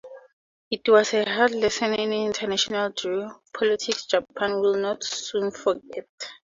[0.71, 6.07] It was a hard lesson in international geopolitics Japan would not soon forget.